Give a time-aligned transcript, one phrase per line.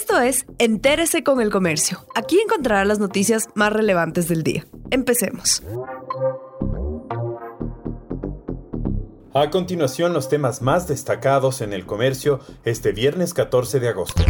[0.00, 2.06] Esto es Entérese con el Comercio.
[2.14, 4.64] Aquí encontrará las noticias más relevantes del día.
[4.92, 5.60] Empecemos.
[9.34, 14.22] A continuación, los temas más destacados en el comercio este viernes 14 de agosto.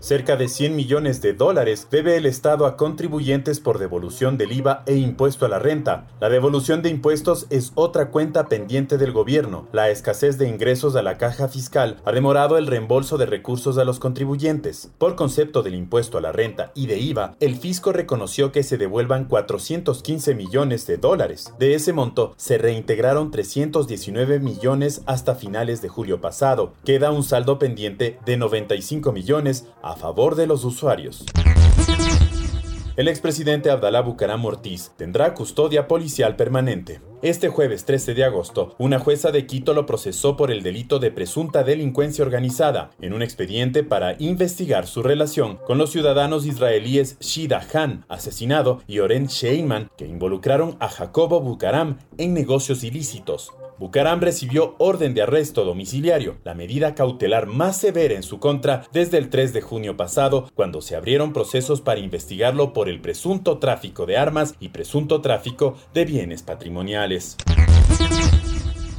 [0.00, 4.82] Cerca de 100 millones de dólares debe el Estado a contribuyentes por devolución del IVA
[4.86, 6.06] e impuesto a la renta.
[6.20, 9.68] La devolución de impuestos es otra cuenta pendiente del gobierno.
[9.72, 13.84] La escasez de ingresos a la caja fiscal ha demorado el reembolso de recursos a
[13.84, 14.90] los contribuyentes.
[14.96, 18.78] Por concepto del impuesto a la renta y de IVA, el fisco reconoció que se
[18.78, 21.52] devuelvan 415 millones de dólares.
[21.58, 26.72] De ese monto, se reintegraron 319 millones hasta finales de julio pasado.
[26.86, 31.24] Queda un saldo pendiente de 95 millones favor de los usuarios.
[32.96, 37.00] El expresidente Abdalá Bucaram Ortiz tendrá custodia policial permanente.
[37.22, 41.10] Este jueves 13 de agosto, una jueza de Quito lo procesó por el delito de
[41.10, 47.60] presunta delincuencia organizada en un expediente para investigar su relación con los ciudadanos israelíes Shida
[47.70, 53.52] Khan, asesinado, y Oren Sheinman, que involucraron a Jacobo Bucaram en negocios ilícitos.
[53.80, 59.16] Bucaram recibió orden de arresto domiciliario, la medida cautelar más severa en su contra desde
[59.16, 64.04] el 3 de junio pasado, cuando se abrieron procesos para investigarlo por el presunto tráfico
[64.04, 67.09] de armas y presunto tráfico de bienes patrimoniales.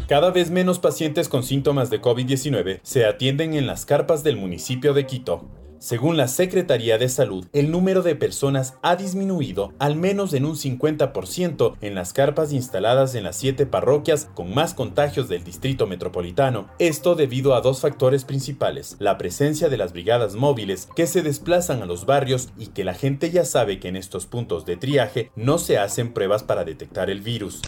[0.07, 4.93] Cada vez menos pacientes con síntomas de COVID-19 se atienden en las carpas del municipio
[4.93, 5.47] de Quito.
[5.81, 10.55] Según la Secretaría de Salud, el número de personas ha disminuido al menos en un
[10.55, 16.67] 50% en las carpas instaladas en las siete parroquias con más contagios del distrito metropolitano.
[16.77, 21.81] Esto debido a dos factores principales, la presencia de las brigadas móviles que se desplazan
[21.81, 25.31] a los barrios y que la gente ya sabe que en estos puntos de triaje
[25.35, 27.59] no se hacen pruebas para detectar el virus.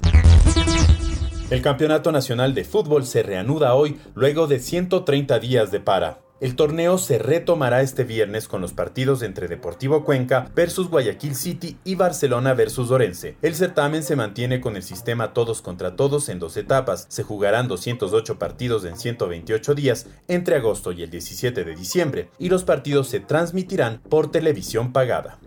[1.50, 6.23] El Campeonato Nacional de Fútbol se reanuda hoy luego de 130 días de para.
[6.44, 11.78] El torneo se retomará este viernes con los partidos entre Deportivo Cuenca versus Guayaquil City
[11.86, 13.38] y Barcelona versus Orense.
[13.42, 17.06] El certamen se mantiene con el sistema todos contra todos en dos etapas.
[17.08, 22.50] Se jugarán 208 partidos en 128 días entre agosto y el 17 de diciembre y
[22.50, 25.40] los partidos se transmitirán por televisión pagada.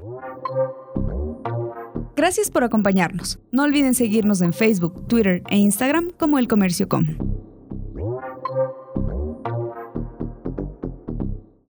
[2.16, 3.38] Gracias por acompañarnos.
[3.52, 7.35] No olviden seguirnos en Facebook, Twitter e Instagram como El Comercio Com.